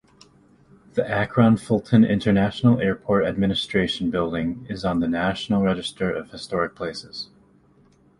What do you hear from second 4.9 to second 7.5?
the National Register of Historic Places.